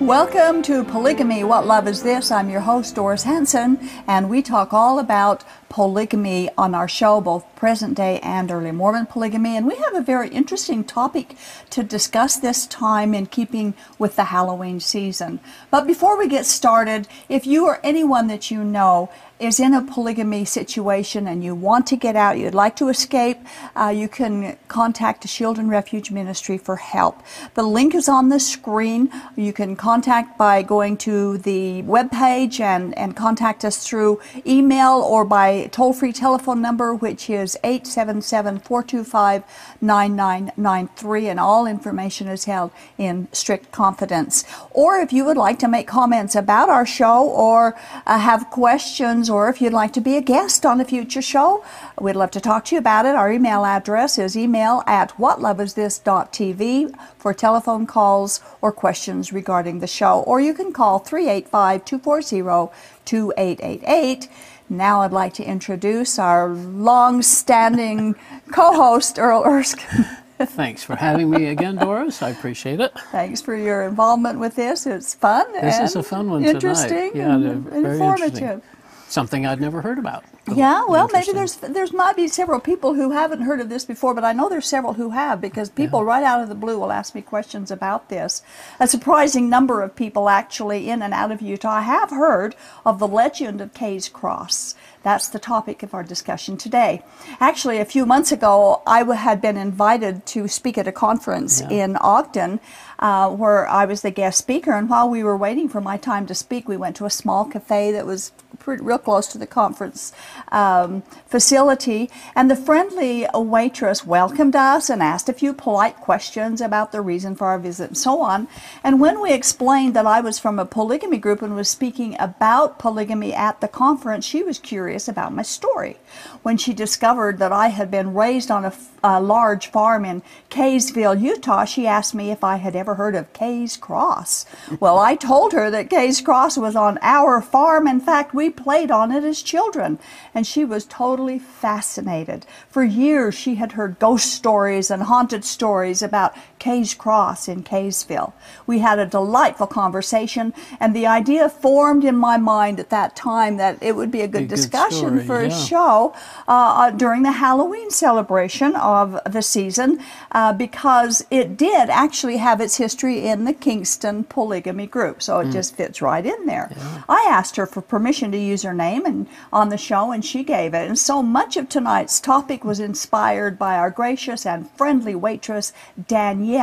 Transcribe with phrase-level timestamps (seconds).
[0.00, 2.32] Welcome to Polygamy What Love Is This?
[2.32, 7.44] I'm your host, Doris Hanson, and we talk all about polygamy on our show, both
[7.54, 9.56] present day and early Mormon polygamy.
[9.56, 11.36] And we have a very interesting topic
[11.70, 15.38] to discuss this time in keeping with the Halloween season.
[15.70, 19.10] But before we get started, if you or anyone that you know
[19.44, 23.38] is in a polygamy situation and you want to get out, you'd like to escape,
[23.76, 27.22] uh, you can contact the Shield and Refuge Ministry for help.
[27.54, 29.10] The link is on the screen.
[29.36, 35.24] You can contact by going to the webpage and, and contact us through email or
[35.24, 39.44] by toll free telephone number, which is 877 425
[39.80, 44.44] 9993, and all information is held in strict confidence.
[44.70, 49.28] Or if you would like to make comments about our show or uh, have questions,
[49.34, 51.64] or if you'd like to be a guest on a future show,
[52.00, 53.16] we'd love to talk to you about it.
[53.16, 60.20] Our email address is email at whatloveisthis.tv for telephone calls or questions regarding the show.
[60.20, 62.72] Or you can call 385 240
[63.04, 64.28] 2888.
[64.70, 68.14] Now I'd like to introduce our long standing
[68.52, 70.06] co host, Earl Erskine.
[70.38, 72.22] Thanks for having me again, Doris.
[72.22, 72.92] I appreciate it.
[73.12, 74.86] Thanks for your involvement with this.
[74.86, 75.52] It's fun.
[75.52, 77.14] This is a fun one interesting tonight.
[77.14, 78.34] Yeah, and very informative.
[78.34, 78.62] interesting.
[79.08, 80.24] Something I'd never heard about.
[80.52, 83.84] Yeah, oh, well, maybe there's there's might be several people who haven't heard of this
[83.84, 86.78] before, but I know there's several who have because people right out of the blue
[86.78, 88.42] will ask me questions about this.
[88.80, 93.08] A surprising number of people actually in and out of Utah have heard of the
[93.08, 94.74] legend of Kay's Cross.
[95.04, 97.02] That's the topic of our discussion today.
[97.38, 101.96] Actually, a few months ago, I had been invited to speak at a conference in
[101.96, 102.58] Ogden
[102.98, 104.72] uh, where I was the guest speaker.
[104.72, 107.44] And while we were waiting for my time to speak, we went to a small
[107.44, 110.12] cafe that was pretty, real close to the conference
[110.50, 112.08] um, facility.
[112.34, 117.36] And the friendly waitress welcomed us and asked a few polite questions about the reason
[117.36, 118.48] for our visit and so on.
[118.82, 122.78] And when we explained that I was from a polygamy group and was speaking about
[122.78, 125.98] polygamy at the conference, she was curious about my story.
[126.42, 128.70] When she discovered that I had been raised on
[129.02, 133.32] a large farm in Kaysville, Utah, she asked me if I had ever heard of
[133.32, 134.46] Kay's Cross.
[134.78, 137.86] Well, I told her that Kay's Cross was on our farm.
[137.88, 139.98] In fact, we played on it as children.
[140.34, 142.46] And she was totally fascinated.
[142.68, 146.34] For years, she had heard ghost stories and haunted stories about
[146.64, 148.32] Kay's Cross in Kaysville.
[148.66, 153.58] We had a delightful conversation, and the idea formed in my mind at that time
[153.58, 156.14] that it would be a good a good discussion story, for a show
[156.48, 160.00] uh, during the Halloween celebration of the season
[160.32, 165.22] uh, because it did actually have its history in the Kingston polygamy group.
[165.22, 166.70] So it just fits right in there.
[167.10, 170.42] I asked her for permission to use her name and on the show, and she
[170.42, 170.88] gave it.
[170.88, 175.74] And so much of tonight's topic was inspired by our gracious and friendly waitress
[176.08, 176.53] Danielle,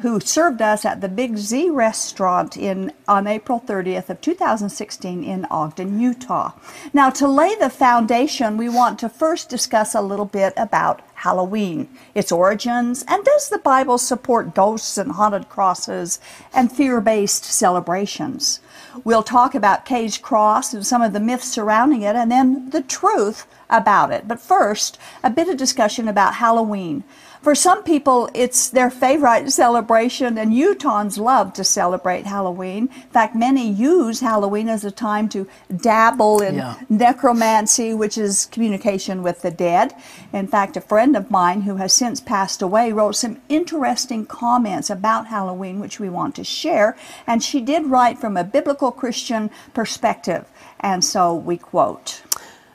[0.00, 5.44] who served us at the Big Z restaurant in on April 30th of 2016 in
[5.46, 6.52] Ogden, Utah.
[6.92, 11.88] Now, to lay the foundation, we want to first discuss a little bit about Halloween,
[12.14, 16.18] its origins, and does the Bible support ghosts and haunted crosses
[16.52, 18.60] and fear-based celebrations?
[19.04, 22.82] We'll talk about Kay's Cross and some of the myths surrounding it, and then the
[22.82, 24.26] truth about it.
[24.26, 27.04] But first, a bit of discussion about Halloween.
[27.42, 32.88] For some people, it's their favorite celebration, and Utahns love to celebrate Halloween.
[32.94, 36.74] In fact, many use Halloween as a time to dabble in Yeah.
[36.88, 39.92] necromancy, which is communication with the dead.
[40.32, 44.88] In fact, a friend of mine who has since passed away wrote some interesting comments
[44.88, 46.94] about Halloween, which we want to share.
[47.26, 50.44] And she did write from a biblical Christian perspective.
[50.78, 52.22] And so we quote.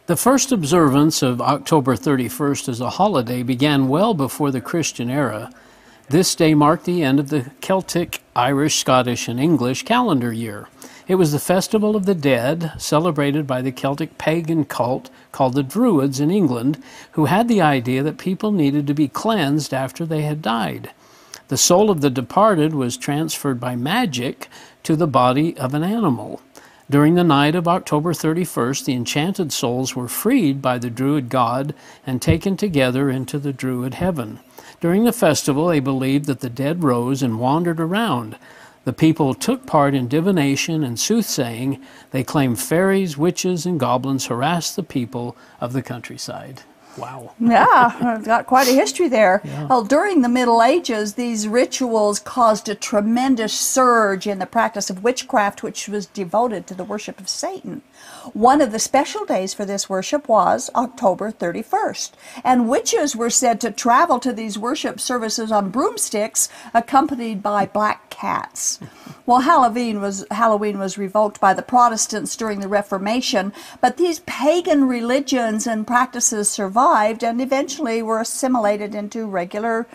[0.07, 5.51] The first observance of October 31st as a holiday began well before the Christian era.
[6.07, 10.69] This day marked the end of the Celtic, Irish, Scottish, and English calendar year.
[11.09, 15.61] It was the festival of the dead, celebrated by the Celtic pagan cult called the
[15.61, 16.81] Druids in England,
[17.11, 20.91] who had the idea that people needed to be cleansed after they had died.
[21.49, 24.47] The soul of the departed was transferred by magic
[24.83, 26.41] to the body of an animal.
[26.89, 31.75] During the night of October 31st, the enchanted souls were freed by the Druid god
[32.05, 34.39] and taken together into the Druid heaven.
[34.79, 38.37] During the festival, they believed that the dead rose and wandered around.
[38.85, 41.81] The people took part in divination and soothsaying.
[42.11, 46.61] They claimed fairies, witches, and goblins harassed the people of the countryside.
[46.97, 47.33] Wow.
[47.39, 49.41] yeah, got quite a history there.
[49.69, 55.03] Well, during the Middle Ages, these rituals caused a tremendous surge in the practice of
[55.03, 57.81] witchcraft, which was devoted to the worship of Satan.
[58.33, 62.11] One of the special days for this worship was October 31st,
[62.43, 68.09] and witches were said to travel to these worship services on broomsticks, accompanied by black
[68.09, 68.79] cats.
[69.25, 74.87] Well, Halloween was Halloween was revoked by the Protestants during the Reformation, but these pagan
[74.87, 79.87] religions and practices survived and eventually were assimilated into regular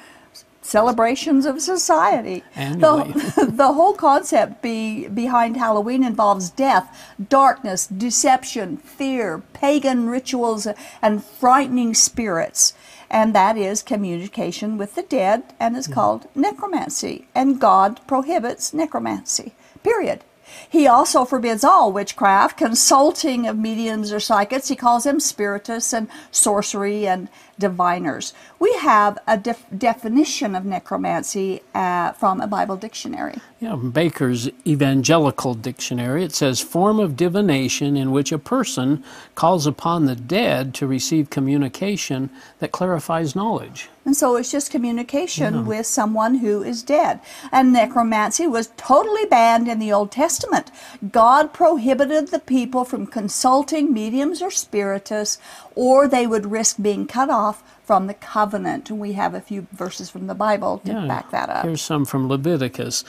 [0.62, 2.42] celebrations of society.
[2.54, 3.12] Annually.
[3.12, 10.66] The, the whole concept be, behind Halloween involves death, darkness, deception, fear, pagan rituals,
[11.02, 12.74] and frightening spirits.
[13.10, 15.94] And that is communication with the dead and is mm-hmm.
[15.94, 17.28] called necromancy.
[17.34, 19.52] And God prohibits necromancy.
[19.82, 20.24] Period.
[20.68, 24.68] He also forbids all witchcraft, consulting of mediums or psychics.
[24.68, 27.28] He calls them spiritists and sorcery and
[27.58, 28.32] diviners.
[28.58, 33.38] We have a def- definition of necromancy uh, from a Bible dictionary.
[33.60, 39.04] Yeah, Baker's Evangelical Dictionary, it says form of divination in which a person
[39.34, 43.88] calls upon the dead to receive communication that clarifies knowledge.
[44.04, 47.20] And so it's just communication with someone who is dead.
[47.52, 50.72] And necromancy was totally banned in the Old Testament.
[51.12, 55.38] God prohibited the people from consulting mediums or spiritists,
[55.74, 58.90] or they would risk being cut off from the covenant.
[58.90, 61.64] And we have a few verses from the Bible to back that up.
[61.64, 63.04] Here's some from Leviticus.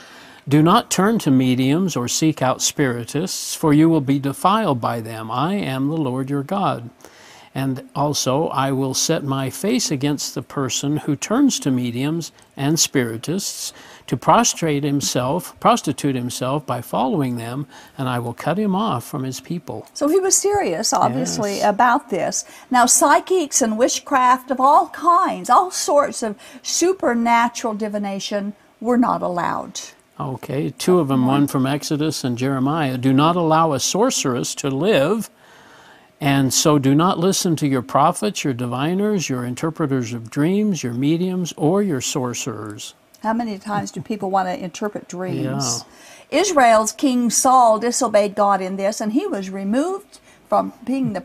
[0.46, 5.00] Do not turn to mediums or seek out spiritists, for you will be defiled by
[5.00, 5.30] them.
[5.30, 6.90] I am the Lord your God.
[7.54, 12.78] And also, I will set my face against the person who turns to mediums and
[12.78, 13.72] spiritists
[14.06, 17.66] to prostrate himself, prostitute himself by following them,
[17.96, 19.86] and I will cut him off from his people.
[19.94, 21.70] So he was serious, obviously, Yes.
[21.70, 22.44] about this.
[22.70, 29.80] Now, psychics and witchcraft of all kinds, all sorts of supernatural divination were not allowed.
[30.20, 32.98] Okay, two of them, one from Exodus and Jeremiah.
[32.98, 35.28] Do not allow a sorceress to live,
[36.20, 40.92] and so do not listen to your prophets, your diviners, your interpreters of dreams, your
[40.92, 42.94] mediums, or your sorcerers.
[43.24, 45.84] How many times do people want to interpret dreams?
[46.30, 51.24] Israel's King Saul disobeyed God in this, and he was removed from being the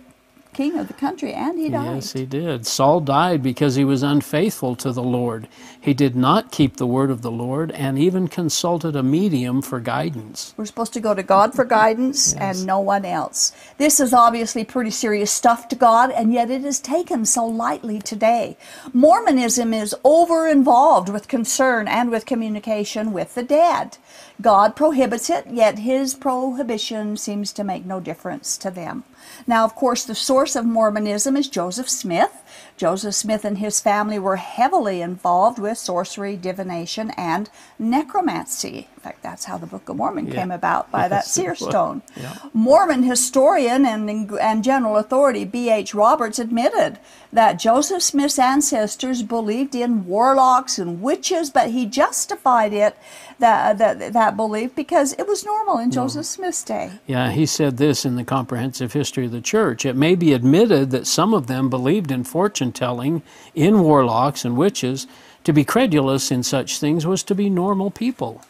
[0.53, 1.95] king of the country, and he died.
[1.95, 2.65] Yes, he did.
[2.65, 5.47] Saul died because he was unfaithful to the Lord.
[5.79, 9.79] He did not keep the word of the Lord and even consulted a medium for
[9.79, 10.53] guidance.
[10.57, 13.53] We're supposed to go to God for guidance and no one else.
[13.77, 17.99] This is obviously pretty serious stuff to God, and yet it is taken so lightly
[17.99, 18.57] today.
[18.93, 23.97] Mormonism is over involved with concern and with communication with the dead.
[24.41, 29.03] God prohibits it, yet his prohibition seems to make no difference to them.
[29.45, 32.31] Now, of course, the source of Mormonism is Joseph Smith.
[32.79, 38.87] Joseph Smith and his family were heavily involved with sorcery, divination, and necromancy.
[38.95, 40.35] In fact, that's how the Book of Mormon Yeah.
[40.35, 42.01] came about by that Yes, seer stone.
[42.15, 42.35] Yeah.
[42.53, 45.93] Mormon historian and, and general authority B.H.
[45.93, 46.99] Roberts admitted
[47.33, 52.97] that Joseph Smith's ancestors believed in warlocks and witches, but he justified it,
[53.39, 56.91] that, uh, that, that belief, because it was normal in Joseph Smith's day.
[57.07, 59.85] Yeah, he said this in the Comprehensive History of the Church.
[59.85, 63.21] It may be admitted that some of them believed in fortune telling,
[63.55, 65.07] in warlocks and witches.
[65.45, 68.41] To be credulous in such things was to be normal people.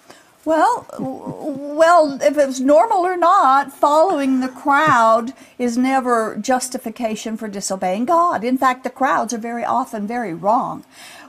[0.45, 8.05] Well, well, if it's normal or not, following the crowd is never justification for disobeying
[8.05, 8.43] God.
[8.43, 10.85] In fact, the crowds are very often very wrong.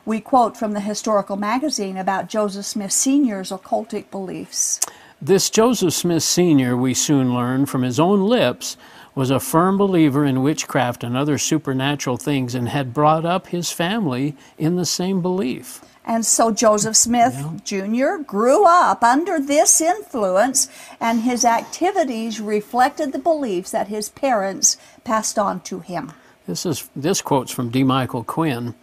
[0.07, 4.81] We quote from the historical magazine about Joseph Smith Sr.'s occultic beliefs.
[5.21, 8.79] This Joseph Smith Sr., we soon learn from his own lips,
[9.21, 13.71] was a firm believer in witchcraft and other supernatural things and had brought up his
[13.71, 15.83] family in the same belief.
[16.07, 18.23] And so Joseph Smith Jr.
[18.27, 25.39] grew up under this influence, and his activities reflected the beliefs that his parents passed
[25.39, 26.15] on to him.
[26.47, 27.85] This is this quote's from D.
[27.85, 28.75] Michael Quinn.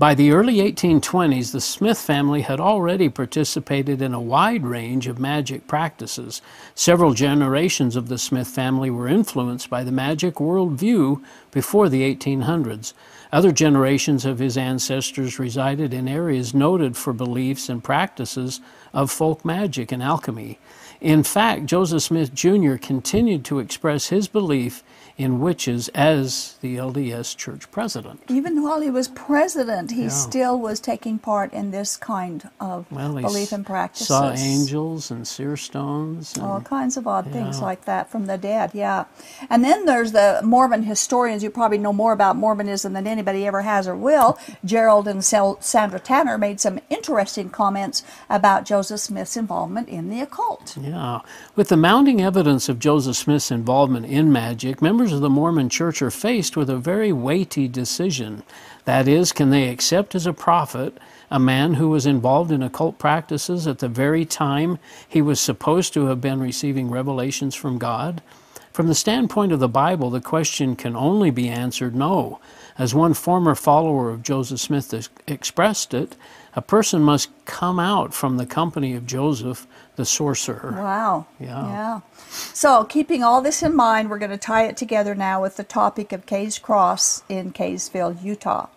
[0.00, 5.18] By the early 1820s, the Smith family had already participated in a wide range of
[5.18, 6.40] magic practices.
[6.74, 12.94] Several generations of the Smith family were influenced by the magic worldview before the 1800s.
[13.30, 18.62] Other generations of his ancestors resided in areas noted for beliefs and practices
[18.94, 20.58] of folk magic and alchemy.
[21.00, 22.76] In fact, Joseph Smith Jr.
[22.76, 24.82] continued to express his belief
[25.20, 28.22] in witches as the LDS church president.
[28.28, 30.08] Even while he was president, he yeah.
[30.08, 34.06] still was taking part in this kind of well, belief and practices.
[34.08, 36.34] Saw angels and seer stones.
[36.36, 37.32] And, All kinds of odd yeah.
[37.32, 39.04] things like that from the dead, yeah.
[39.50, 41.42] And then there's the Mormon historians.
[41.42, 44.38] You probably know more about Mormonism than anybody ever has or will.
[44.64, 50.78] Jerald and Sandra Tanner made some interesting comments about Joseph Smith's involvement in the occult.
[50.80, 50.89] Yeah.
[51.56, 56.02] With the mounting evidence of Joseph Smith's involvement in magic, members of the Mormon Church
[56.02, 58.42] are faced with a very weighty decision.
[58.84, 60.98] That is, can they accept as a prophet
[61.30, 64.78] a man who was involved in occult practices at the very time
[65.08, 68.22] he was supposed to have been receiving revelations from God?
[68.72, 72.40] From the standpoint of the Bible, the question can only be answered no.
[72.78, 76.16] As one former follower of Joseph Smith expressed it,
[76.54, 80.72] a person must come out from the company of Joseph the sorcerer.
[80.72, 81.26] Wow.
[81.38, 81.66] Yeah.
[81.66, 82.00] Yeah.
[82.28, 85.64] So, keeping all this in mind, we're going to tie it together now with the
[85.64, 88.68] topic of Kay's Cross in Kaysville, Utah.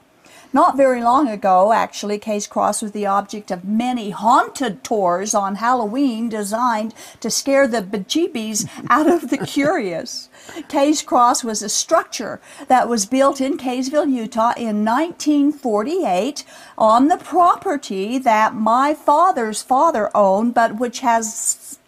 [0.53, 5.55] Not very long ago, actually, Kay's Cross was the object of many haunted tours on
[5.55, 10.29] Halloween designed to scare the bejeebies out of the curious.
[10.69, 16.45] Kay's Cross was a structure that was built in Kaysville, Utah in 1948
[16.77, 21.79] on the property that my father's father owned, but which has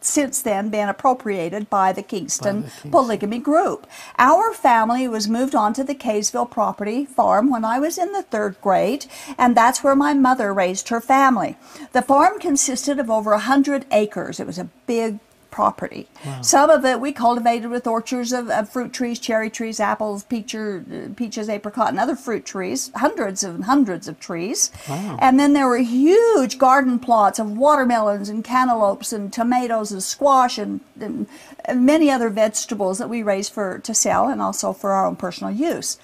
[0.00, 3.86] since then been appropriated by the Kingston, by the Kingston, Polygamy Group.
[4.18, 8.60] Our family was moved onto the Kaysville property farm when I was in the third
[8.60, 11.56] grade, and that's where my mother raised her family.
[11.92, 14.40] The farm consisted of over a hundred acres.
[14.40, 15.18] It was a big
[15.50, 16.08] property.
[16.24, 16.42] Wow.
[16.42, 21.14] Some of it we cultivated with orchards of, of fruit trees, cherry trees, apples, peacher,
[21.16, 24.70] peaches, apricot, and other fruit trees, hundreds and hundreds of trees.
[24.88, 25.18] Wow.
[25.20, 30.58] And then there were huge garden plots of watermelons and cantaloupes and tomatoes and squash
[30.58, 31.26] and, and,
[31.74, 35.52] many other vegetables that we raised for to sell and also for our own personal
[35.52, 35.98] use.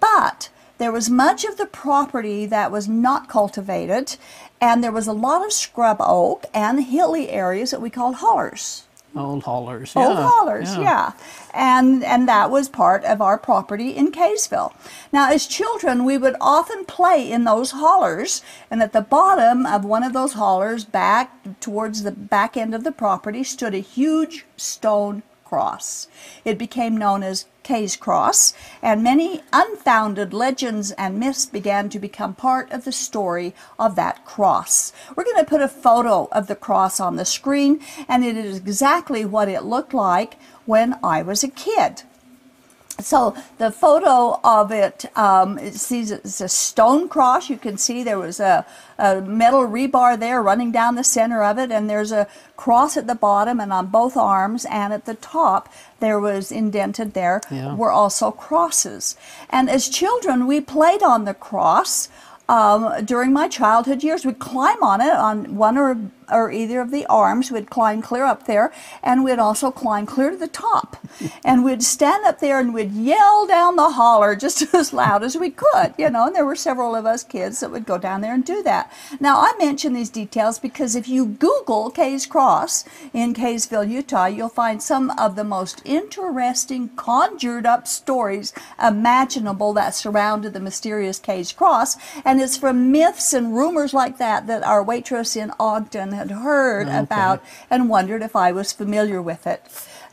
[0.00, 4.16] But there was much of the property that was not cultivated,
[4.60, 8.83] and there was a lot of scrub oak and hilly areas that we called hollers.
[9.16, 10.08] Old haulers, yeah.
[10.08, 10.82] Old haulers, yeah.
[10.82, 11.12] yeah.
[11.52, 14.72] And and that was part of our property in Kaysville.
[15.12, 19.84] Now, as children, we would often play in those haulers, and at the bottom of
[19.84, 24.46] one of those haulers, back towards the back end of the property, stood a huge
[24.56, 26.08] stone cross.
[26.44, 28.52] It became known as Kay's Cross,
[28.82, 34.24] and many unfounded legends and myths began to become part of the story of that
[34.24, 34.83] cross.
[35.14, 38.58] We're going to put a photo of the cross on the screen, and it is
[38.58, 42.02] exactly what it looked like when I was a kid.
[43.00, 47.50] So the photo of it, um, it's, it's a stone cross.
[47.50, 48.64] You can see there was a,
[48.98, 53.08] a, metal rebar there running down the center of it, and there's a cross at
[53.08, 57.74] the bottom and on both arms, and at the top there was indented there yeah.
[57.74, 59.16] were also crosses.
[59.50, 62.08] And as children, we played on the cross
[62.48, 64.24] um, during my childhood years.
[64.24, 67.50] We'd climb on it on one or or either of the arms.
[67.50, 70.96] We'd climb clear up there, and we'd also climb clear to the top.
[71.44, 75.36] and we'd stand up there and we'd yell down the holler just as loud as
[75.36, 76.26] we could, you know.
[76.26, 78.92] And there were several of us kids that would go down there and do that.
[79.20, 84.48] Now I mention these details because if you Google Kay's Cross in Kaysville, Utah, you'll
[84.50, 88.52] find some of the most interesting conjured up stories
[88.82, 91.96] imaginable that surrounded the mysterious Kay's Cross.
[92.24, 96.30] And and it's from myths and rumors like that that our waitress in Ogden had
[96.30, 96.98] heard okay.
[96.98, 99.62] about and wondered if I was familiar with it.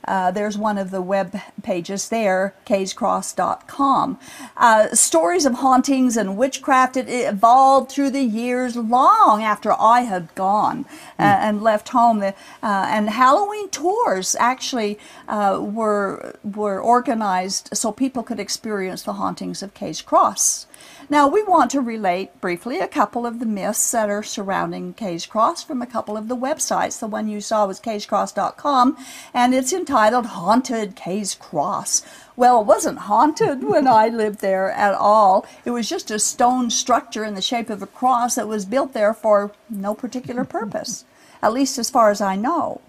[0.05, 4.20] Uh, there's one of the web pages there, kayscross.com.
[4.58, 10.34] Uh, stories of hauntings and witchcraft it evolved through the years long after I had
[10.36, 10.86] gone
[11.20, 11.39] uh, mm.
[11.39, 12.22] and left home.
[12.22, 19.62] Uh, and Halloween tours actually uh, were were organized so people could experience the hauntings
[19.62, 20.67] of Kay's Cross.
[21.12, 25.25] Now, we want to relate briefly a couple of the myths that are surrounding Kay's
[25.25, 27.01] Cross from a couple of the websites.
[27.01, 28.96] The one you saw was kayscross.com,
[29.34, 32.03] and it's entitled Haunted Kay's Cross.
[32.38, 35.46] Well, it wasn't haunted when I lived there at all.
[35.65, 38.94] It was just a stone structure in the shape of a cross that was built
[38.94, 41.03] there for no particular purpose,
[41.41, 42.80] at least as far as I know.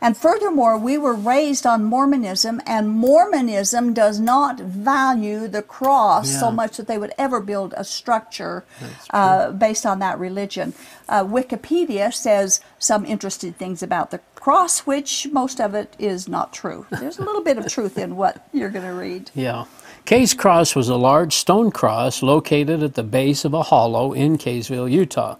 [0.00, 6.40] And furthermore, we were raised on Mormonism, and Mormonism does not value the cross yeah.
[6.40, 8.64] so much that they would ever build a structure
[9.10, 10.72] uh, based on that religion.
[11.08, 16.52] Uh, Wikipedia says some interesting things about the cross, which most of it is not
[16.52, 16.86] true.
[16.90, 19.30] There's a little bit of truth in what you're going to read.
[19.34, 19.64] Yeah.
[20.04, 24.38] Kay's Cross was a large stone cross located at the base of a hollow in
[24.38, 25.36] Kaysville, Utah.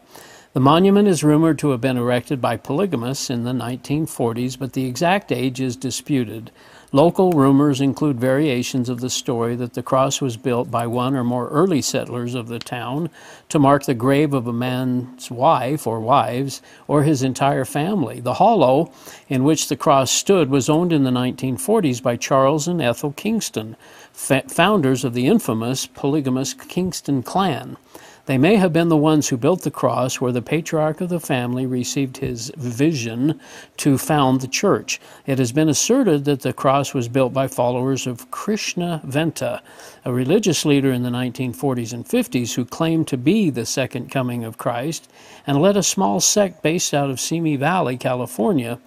[0.59, 4.87] The monument is rumored to have been erected by polygamists in the 1940s, but the
[4.87, 6.51] exact age is disputed.
[6.91, 11.23] Local rumors include variations of the story that the cross was built by one or
[11.23, 13.09] more early settlers of the town
[13.51, 18.19] to mark the grave of a man's wife or wives or his entire family.
[18.19, 18.91] The hollow
[19.29, 23.77] in which the cross stood was owned in the 1940s by Charles and Ethel Kingston,
[24.13, 27.77] founders of the infamous polygamous Kingston clan.
[28.29, 31.19] They may have been the ones who built the cross where the patriarch of the
[31.19, 33.41] family received his vision
[33.79, 35.01] to found the church.
[35.25, 39.63] It has been asserted that the cross was built by followers of Krishna Venta,
[40.05, 44.45] a religious leader in the 1940s and 50s who claimed to be the second coming
[44.45, 45.11] of Christ
[45.47, 48.79] and led a small sect based out of Simi Valley, California.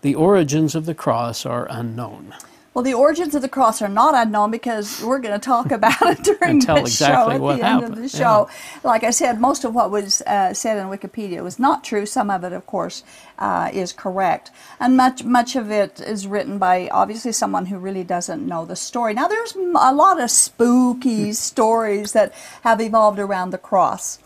[0.00, 2.32] The origins of the cross are unknown.
[2.76, 5.96] Well, the origins of the cross are not unknown because we're going to talk about
[6.02, 7.84] it during the exactly show at the happened.
[7.84, 8.50] end of the show.
[8.50, 8.80] Yeah.
[8.84, 12.04] Like I said, most of what was uh, said in Wikipedia was not true.
[12.04, 13.02] Some of it, of course,
[13.38, 18.04] uh, is correct, and much much of it is written by obviously someone who really
[18.04, 19.14] doesn't know the story.
[19.14, 24.18] Now, there's a lot of spooky stories that have evolved around the cross.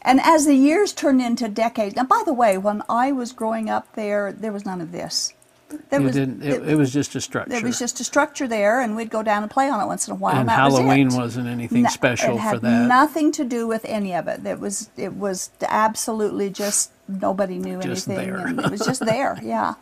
[0.00, 3.68] And as the years turned into decades, now by the way, when I was growing
[3.68, 5.34] up there, there was none of this.
[5.90, 7.50] There was, it, it, was just a structure.
[7.50, 10.08] There was just a structure there, and we'd go down and play on it once
[10.08, 10.32] in a while.
[10.32, 12.88] And, and Halloween was not anything no, special it had for that.
[12.88, 14.46] Nothing to do with any of it.
[14.46, 18.46] It was it was absolutely just nobody knew just anything, there.
[18.46, 19.38] and it was just there.
[19.42, 19.74] Yeah.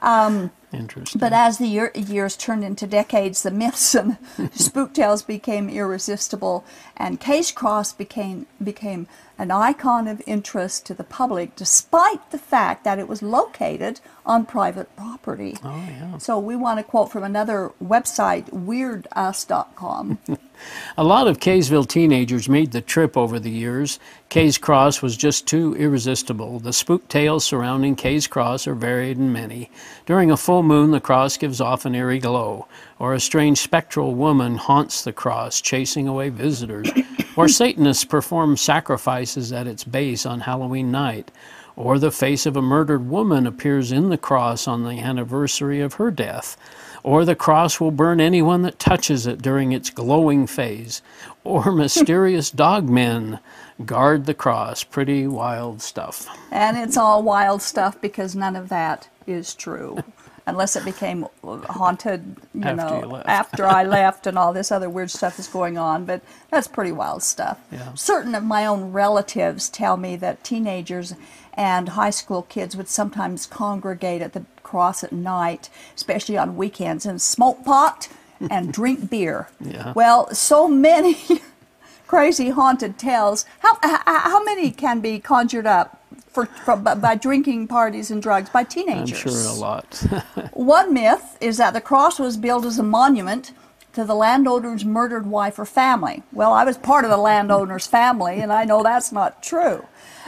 [0.00, 1.18] Um, Interesting.
[1.18, 4.16] But as the year, years turned into decades, the myths and
[4.52, 6.64] spook tales became irresistible,
[6.96, 9.06] and Kay's Cross became became
[9.42, 14.46] an icon of interest to the public, despite the fact that it was located on
[14.46, 15.58] private property.
[15.64, 16.18] Oh, yeah.
[16.18, 20.20] So we want to quote from another website, weirdus.com.
[20.96, 23.98] a lot of Kaysville teenagers made the trip over the years.
[24.28, 26.60] Kay's Cross was just too irresistible.
[26.60, 29.72] The spook tales surrounding Kay's Cross are varied and many.
[30.06, 32.68] During a full moon, the cross gives off an eerie glow,
[33.00, 36.88] or a strange spectral woman haunts the cross, chasing away visitors,
[37.36, 41.30] or Satanists perform sacrifices at its base on Halloween night
[41.76, 45.94] or the face of a murdered woman appears in the cross on the anniversary of
[45.94, 46.56] her death,
[47.02, 51.02] or the cross will burn anyone that touches it during its glowing phase,
[51.44, 53.40] or mysterious dogmen
[53.84, 54.84] guard the cross.
[54.84, 56.28] Pretty wild stuff.
[56.50, 60.04] And it's all wild stuff because none of that is true.
[60.44, 64.90] Unless it became haunted, you after know, you after I left and all this other
[64.90, 66.04] weird stuff is going on.
[66.04, 67.60] But that's pretty wild stuff.
[67.70, 67.94] Yeah.
[67.94, 71.14] Certain of my own relatives tell me that teenagers
[71.54, 77.06] and high school kids would sometimes congregate at the cross at night, especially on weekends,
[77.06, 78.08] and smoke pot
[78.50, 79.48] and drink beer.
[79.60, 79.92] Yeah.
[79.94, 81.18] Well, so many
[82.06, 83.44] crazy haunted tales.
[83.60, 86.01] How, how, how many can be conjured up?
[86.32, 89.22] For, by drinking parties and drugs by teenagers.
[89.24, 89.94] I'm sure a lot.
[90.54, 93.52] One myth is that the cross was built as a monument
[93.92, 96.22] to the landowner's murdered wife or family.
[96.32, 99.84] Well, I was part of the landowner's family, and I know that's not true.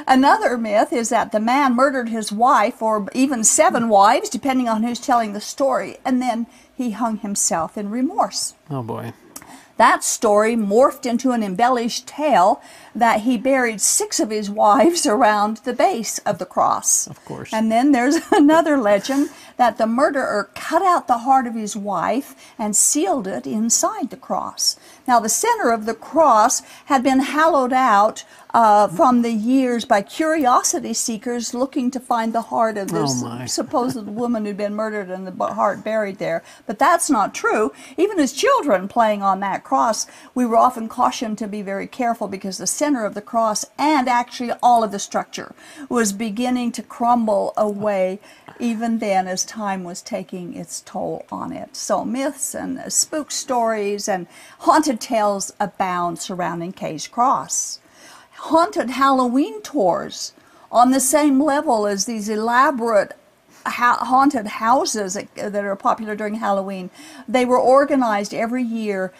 [0.06, 4.82] Another myth is that the man murdered his wife, or even seven wives, depending on
[4.82, 8.54] who's telling the story, and then he hung himself in remorse.
[8.68, 9.14] Oh boy.
[9.76, 12.62] That story morphed into an embellished tale
[12.94, 17.06] that he buried six of his wives around the base of the cross.
[17.06, 17.52] Of course.
[17.52, 22.34] And then there's another legend that the murderer cut out the heart of his wife
[22.58, 24.76] and sealed it inside the cross.
[25.06, 28.24] Now, the center of the cross had been hollowed out
[28.54, 33.44] uh, from the years by curiosity seekers looking to find the heart of this oh
[33.46, 36.42] supposed woman who'd been murdered and the heart buried there.
[36.64, 37.72] But that's not true.
[37.96, 42.28] Even as children playing on that cross, we were often cautioned to be very careful
[42.28, 45.52] because the center of the cross and actually all of the structure
[45.88, 48.20] was beginning to crumble away
[48.60, 51.74] even then as time was taking its toll on it.
[51.74, 54.28] So myths and spook stories and
[54.60, 57.80] haunted tales abound surrounding Kay's Cross
[58.44, 60.34] haunted Halloween tours
[60.70, 63.16] on the same level as these elaborate
[63.64, 66.90] ha- haunted houses that, that are popular during Halloween.
[67.26, 69.14] They were organized every year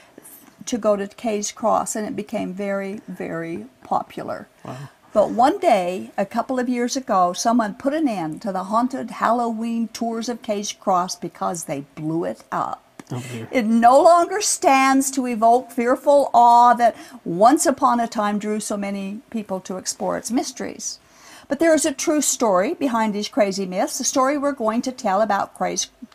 [0.67, 4.47] to go to Kay's Cross, and it became very, very popular.
[4.63, 4.89] Wow.
[5.15, 9.11] But one day, a couple of years ago, someone put an end to the haunted
[9.11, 12.84] Halloween tours of Kay's Cross because they blew it up.
[13.11, 18.61] Oh, it no longer stands to evoke fearful awe that once upon a time drew
[18.61, 20.99] so many people to explore its mysteries.
[21.47, 24.93] But there is a true story behind these crazy myths, a story we're going to
[24.93, 25.53] tell about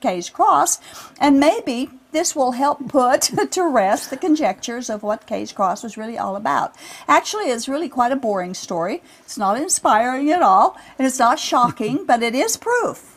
[0.02, 0.80] Kay's Cross,
[1.20, 3.22] and maybe this will help put
[3.52, 6.74] to rest the conjectures of what Kay's Cross was really all about.
[7.08, 9.04] Actually, it's really quite a boring story.
[9.22, 13.09] It's not inspiring at all, and it's not shocking, but it is proof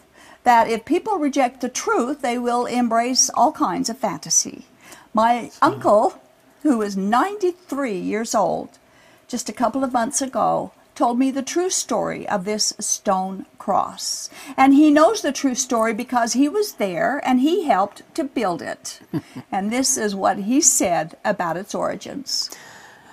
[0.44, 4.66] that if people reject the truth, they will embrace all kinds of fantasy.
[5.14, 6.20] My uncle,
[6.62, 8.78] who was 93 years old,
[9.28, 14.28] just a couple of months ago, told me the true story of this stone cross.
[14.57, 18.61] And he knows the true story because he was there and he helped to build
[18.61, 19.00] it.
[19.52, 22.50] and this is what he said about its origins.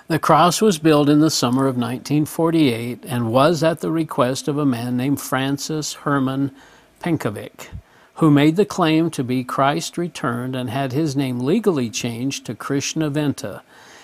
[0.08, 4.58] The cross was built in the summer of 1948 and was at the request of
[4.58, 6.50] a man named Francis Herman
[7.00, 7.68] Pencovic,
[8.14, 12.54] who made the claim to be Christ returned and had his name legally changed to
[12.54, 13.62] Krishna Venta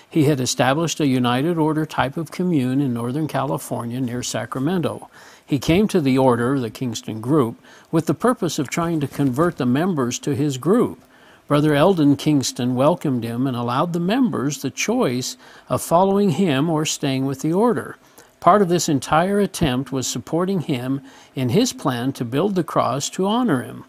[0.09, 5.09] he had established a United Order type of commune in Northern California near Sacramento.
[5.45, 9.57] He came to the order, the Kingston Group, with the purpose of trying to convert
[9.57, 11.03] the members to his group.
[11.47, 15.37] Brother Elden Kingston welcomed him and allowed the members the choice
[15.69, 17.97] of following him or staying with the order.
[18.39, 21.01] Part of this entire attempt was supporting him
[21.35, 23.83] in his plan to build the cross to honor him.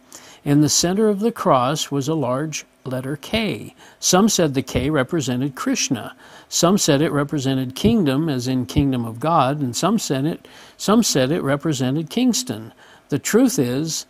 [0.45, 3.75] In the center of the cross was a large letter K.
[4.01, 6.17] Some said the K represented Krishna.
[6.49, 11.03] Some said it represented kingdom, as in kingdom of God, and some said it, some
[11.03, 12.73] said it represented Kingston.
[13.11, 14.07] The truth is,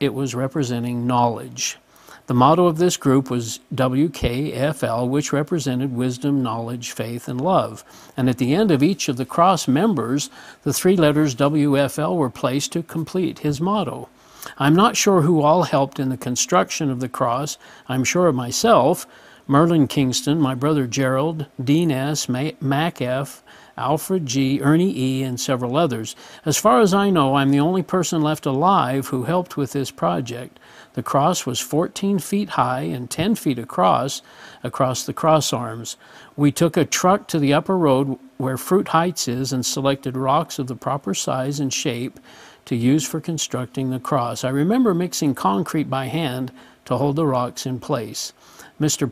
[0.00, 1.78] it was representing knowledge.
[2.26, 7.84] The motto of this group was WKFL, which represented wisdom, knowledge, faith, and love.
[8.16, 10.28] And at the end of each of the cross members,
[10.64, 14.08] the three letters WFL were placed to complete his motto.
[14.58, 17.58] I'm not sure who all helped in the construction of the cross.
[17.88, 19.06] I'm sure of myself,
[19.46, 23.44] Merlin Kingston, my brother Gerald, Dean S., Mac F.,
[23.78, 26.16] Alfred G., Ernie E., and several others.
[26.44, 29.90] As far as I know, I'm the only person left alive who helped with this
[29.90, 30.58] project.
[30.94, 34.22] The cross was 14 feet high and 10 feet across,
[34.62, 35.96] across the cross arms.
[36.36, 40.58] We took a truck to the upper road where Fruit Heights is and selected rocks
[40.58, 42.18] of the proper size and shape
[42.64, 44.42] to use for constructing the cross.
[44.42, 46.50] I remember mixing concrete by hand
[46.86, 48.32] to hold the rocks in place.
[48.80, 49.08] Mr.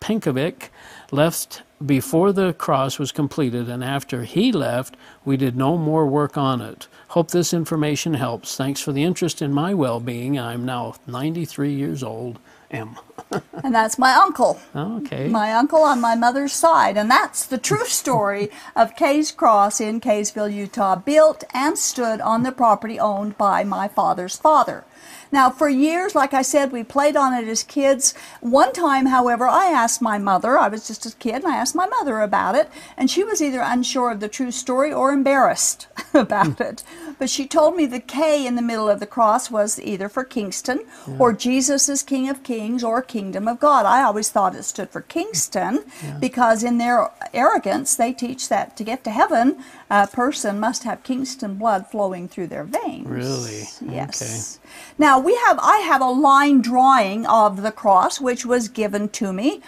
[0.00, 0.68] Pencovic
[1.12, 6.36] left before the cross was completed, and after he left, we did no more work
[6.36, 6.88] on it.
[7.08, 8.56] Hope this information helps.
[8.56, 10.38] Thanks for the interest in my well being.
[10.38, 12.38] I'm now 93 years old.
[12.70, 12.96] M.
[13.64, 14.60] and that's my uncle.
[14.74, 15.28] Oh, okay.
[15.28, 16.96] My uncle on my mother's side.
[16.96, 22.42] And that's the true story of Kay's Cross in Kaysville, Utah, built and stood on
[22.42, 24.84] the property owned by my father's father.
[25.32, 28.14] Now, for years, like I said, we played on it as kids.
[28.40, 31.74] One time, however, I asked my mother, I was just a kid, and I asked
[31.74, 35.86] my mother about it, and she was either unsure of the true story or embarrassed
[36.14, 36.82] about it.
[37.18, 40.24] But she told me the K in the middle of the cross was either for
[40.24, 41.16] Kingston yeah.
[41.18, 43.86] or Jesus is King of Kings or Kingdom of God.
[43.86, 46.16] I always thought it stood for Kingston yeah.
[46.20, 49.58] because in their arrogance, they teach that to get to heaven,
[49.90, 53.08] a person must have Kingston blood flowing through their veins.
[53.08, 53.64] Really?
[53.84, 54.60] Yes.
[54.62, 54.94] Okay.
[54.96, 59.32] Now we have I have a line drawing of the cross which was given to
[59.32, 59.60] me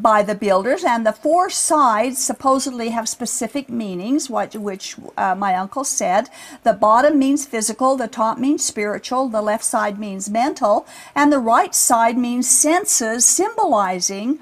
[0.00, 5.54] by the builders, and the four sides supposedly have specific meanings, what, which uh, my
[5.54, 6.28] uncle said.
[6.62, 11.38] The bottom means physical, the top means spiritual, the left side means mental, and the
[11.38, 14.38] right side means senses, symbolizing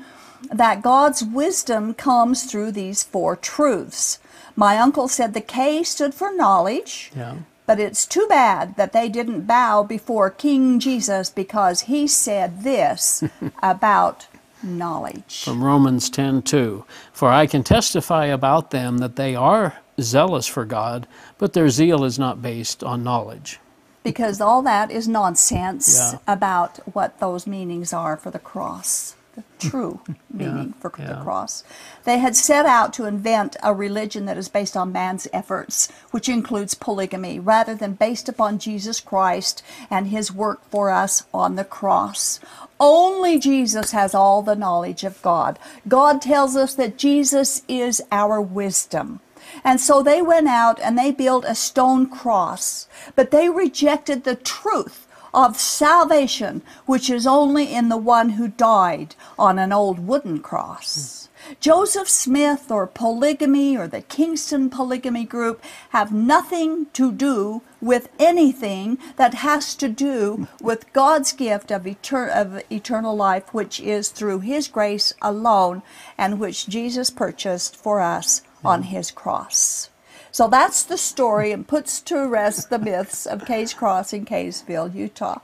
[0.52, 4.18] that God's wisdom comes through these four truths.
[4.56, 7.12] My uncle said the K stood for knowledge.
[7.16, 7.36] Yeah.
[7.66, 13.22] But it's too bad that they didn't bow before King Jesus because he said this
[13.62, 14.26] about
[14.62, 15.44] knowledge.
[15.44, 16.84] From Romans 10:2.
[17.12, 21.06] For I can testify about them that they are zealous for God,
[21.38, 23.60] but their zeal is not based on knowledge.
[24.02, 26.18] Because all that is nonsense yeah.
[26.26, 31.06] about what those meanings are for the cross the true meaning yeah, for yeah.
[31.06, 31.64] the cross.
[32.04, 36.28] They had set out to invent a religion that is based on man's efforts, which
[36.28, 41.64] includes polygamy, rather than based upon Jesus Christ and his work for us on the
[41.64, 42.40] cross.
[42.80, 45.58] Only Jesus has all the knowledge of God.
[45.88, 49.20] God tells us that Jesus is our wisdom.
[49.64, 52.86] And so they went out and they built a stone cross,
[53.16, 59.14] but they rejected the truth of salvation, which is only in the one who died
[59.38, 61.28] on an old wooden cross.
[61.60, 68.98] Joseph Smith or polygamy or the Kingston polygamy group have nothing to do with anything
[69.16, 74.40] that has to do with God's gift of, etern- of eternal life, which is through
[74.40, 75.82] His grace alone
[76.16, 79.90] and which Jesus purchased for us on His cross.
[80.30, 84.94] So that's the story and puts to rest the myths of Kay's Cross in Kaysville,
[84.94, 85.40] Utah.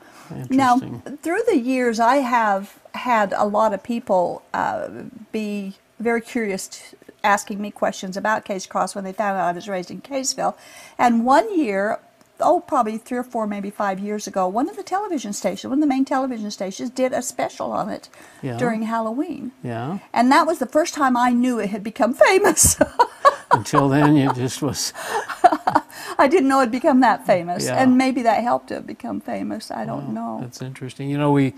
[0.50, 0.78] Now,
[1.22, 4.88] through the years, I have had a lot of people uh,
[5.32, 6.80] be very curious, t
[7.22, 10.54] asking me questions about Kay's Cross when they found out I was raised in Kaysville.
[10.98, 11.98] And one year,
[12.40, 15.78] oh, probably three or four, maybe five years ago, one of the television stations, one
[15.78, 18.09] of the main television stations, did a special on it
[18.42, 18.59] Yeah.
[18.59, 19.52] during Halloween.
[19.62, 19.98] Yeah.
[20.12, 22.76] And that was the first time I knew it had become famous.
[23.50, 24.92] Until then, it just was.
[26.18, 27.66] I didn't know it'd become that famous.
[27.66, 27.83] Yeah.
[27.83, 29.70] And maybe that helped it become famous.
[29.70, 30.38] I don't know.
[30.40, 31.11] That's interesting.
[31.11, 31.55] You know, we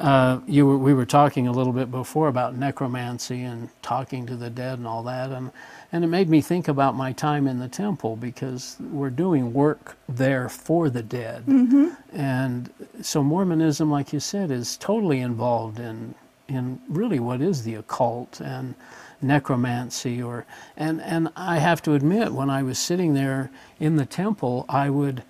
[0.00, 4.36] uh, you were, we were talking a little bit before about necromancy and talking to
[4.36, 5.50] the dead and all that, and
[5.92, 9.96] and it made me think about my time in the temple because we're doing work
[10.08, 11.90] there for the dead, Mm-hmm.
[12.12, 12.70] and
[13.02, 16.14] so Mormonism, like you said, is totally involved in
[16.48, 18.74] in really what is the occult and
[19.24, 20.44] necromancy or
[20.76, 24.90] and and I have to admit when I was sitting there in the temple I
[24.90, 25.22] would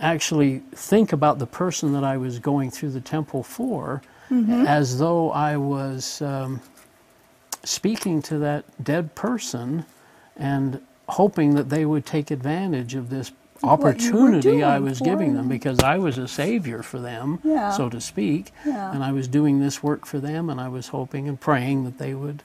[0.00, 4.02] actually think about the person that I was going through the temple for
[4.66, 6.62] as though I was um,
[7.64, 9.84] speaking to that dead person
[10.38, 15.00] and hoping that they would take advantage of this What you were opportunity I was
[15.00, 15.48] giving them them.
[15.48, 17.70] because I was a savior for them, Yeah.
[17.72, 18.52] so to speak.
[18.66, 18.90] Yeah.
[18.94, 21.98] And I was doing this work for them and I was hoping and praying that
[21.98, 22.42] they would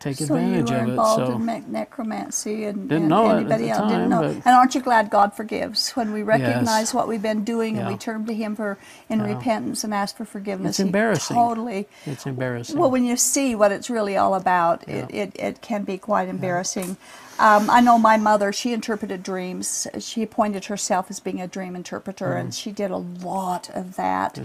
[0.00, 0.90] take So you advantage were of it.
[0.90, 4.22] involved So in ne- necromancy and, Didn't and know it anybody else didn't know.
[4.22, 7.96] And aren't you glad God forgives when we recognize what we've been doing and we
[7.96, 9.34] turn to Him for in Yeah.
[9.34, 10.70] repentance and ask for forgiveness?
[10.70, 11.36] It's He embarrassing.
[11.36, 11.88] Totally.
[12.06, 12.78] it's embarrassing.
[12.78, 15.22] Well, when you see what it's really all about, it, Yeah.
[15.22, 16.96] it, it can be quite embarrassing.
[17.38, 19.86] Um, I know my mother, she interpreted dreams.
[19.98, 24.38] She appointed herself as being a dream interpreter, and she did a lot of that.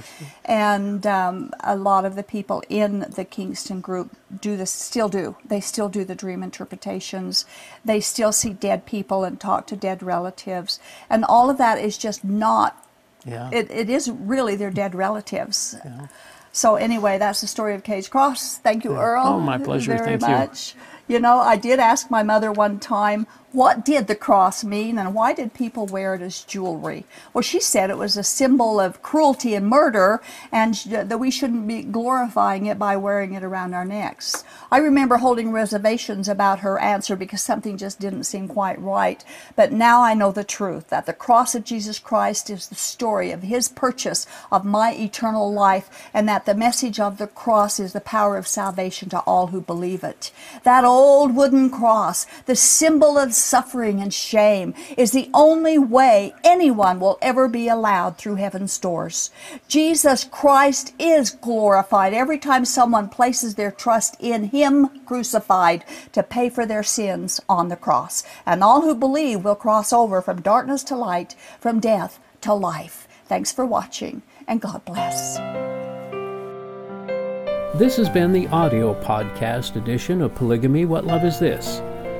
[0.46, 5.36] And um, a lot of the people in the Kingston group do this, still do.
[5.44, 7.46] They still do the dream interpretations.
[7.84, 10.80] They still see dead people and talk to dead relatives.
[11.10, 12.80] And all of that is just not
[13.26, 13.50] yeah.
[13.52, 15.76] it, it is really their dead relatives.
[15.84, 16.08] Yeah.
[16.52, 18.60] So anyway, that's the story of Kay's Cross.
[18.60, 19.26] Thank you, Earl.
[19.26, 19.98] Oh, my pleasure.
[19.98, 20.28] Very Thank you.
[20.28, 20.76] much.
[20.76, 25.14] You know, I did ask my mother one time, what did the cross mean and
[25.14, 27.06] why did people wear it as jewelry?
[27.34, 31.30] Well, she said it was a symbol of cruelty and murder and uh, that we
[31.30, 34.44] shouldn't be glorifying it by wearing it around our necks.
[34.72, 39.24] I remember holding reservations about her answer because something just didn't seem quite right.
[39.56, 43.30] But now I know the truth that the cross of Jesus Christ is the story
[43.30, 47.94] of his purchase of my eternal life and that the message of the cross is
[47.94, 50.32] the power of salvation to all who believe it.
[50.64, 57.00] That old wooden cross, the symbol of suffering and shame, is the only way anyone
[57.00, 59.32] will ever be allowed through heaven's doors.
[59.68, 66.50] Jesus Christ is glorified every time someone places their trust in Him crucified to pay
[66.50, 68.24] for their sins on the cross.
[68.46, 73.08] And all who believe will cross over from darkness to light, from death to life.
[73.26, 75.38] Thanks for watching, and God bless.
[77.76, 81.82] This has been the audio podcast edition of Polygamy What Love Is This?